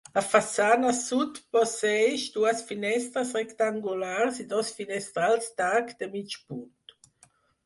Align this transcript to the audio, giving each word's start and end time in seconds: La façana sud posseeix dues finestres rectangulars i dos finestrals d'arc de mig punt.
La 0.17 0.21
façana 0.27 0.93
sud 0.99 1.35
posseeix 1.57 2.23
dues 2.37 2.63
finestres 2.69 3.35
rectangulars 3.39 4.41
i 4.45 4.47
dos 4.55 4.73
finestrals 4.79 5.53
d'arc 5.61 5.95
de 6.03 6.11
mig 6.17 6.41
punt. 6.49 6.93